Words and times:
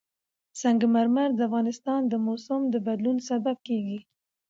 سنگ 0.61 0.81
مرمر 0.95 1.29
د 1.35 1.39
افغانستان 1.49 2.01
د 2.07 2.13
موسم 2.25 2.61
د 2.73 2.75
بدلون 2.87 3.17
سبب 3.29 3.57
کېږي. 3.67 3.99